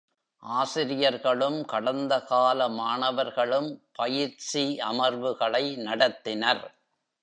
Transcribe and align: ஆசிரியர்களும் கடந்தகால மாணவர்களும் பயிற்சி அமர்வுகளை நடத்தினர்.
ஆசிரியர்களும் 0.43 1.65
கடந்தகால 1.65 2.69
மாணவர்களும் 2.73 3.69
பயிற்சி 3.93 4.77
அமர்வுகளை 4.91 5.65
நடத்தினர். 5.87 6.65